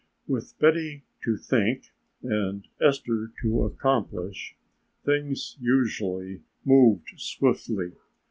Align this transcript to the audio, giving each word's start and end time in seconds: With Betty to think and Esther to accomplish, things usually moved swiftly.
With 0.27 0.57
Betty 0.57 1.03
to 1.25 1.37
think 1.37 1.91
and 2.23 2.67
Esther 2.81 3.31
to 3.43 3.65
accomplish, 3.65 4.55
things 5.05 5.57
usually 5.59 6.41
moved 6.65 7.09
swiftly. 7.17 7.91